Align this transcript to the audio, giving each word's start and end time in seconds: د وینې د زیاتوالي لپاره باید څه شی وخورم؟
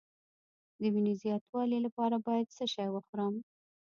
د 0.81 0.83
وینې 0.93 1.13
د 1.15 1.19
زیاتوالي 1.23 1.79
لپاره 1.85 2.15
باید 2.27 2.53
څه 2.55 2.65
شی 2.73 2.87
وخورم؟ 2.91 3.33